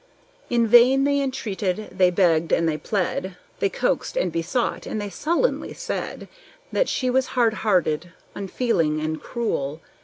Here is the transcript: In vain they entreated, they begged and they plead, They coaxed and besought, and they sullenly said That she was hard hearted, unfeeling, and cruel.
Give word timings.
In 0.49 0.65
vain 0.65 1.03
they 1.03 1.21
entreated, 1.21 1.95
they 1.95 2.09
begged 2.09 2.51
and 2.51 2.67
they 2.67 2.79
plead, 2.79 3.37
They 3.59 3.69
coaxed 3.69 4.17
and 4.17 4.31
besought, 4.31 4.87
and 4.87 4.99
they 4.99 5.11
sullenly 5.11 5.73
said 5.75 6.27
That 6.71 6.89
she 6.89 7.11
was 7.11 7.27
hard 7.37 7.53
hearted, 7.61 8.11
unfeeling, 8.33 8.99
and 8.99 9.21
cruel. 9.21 9.79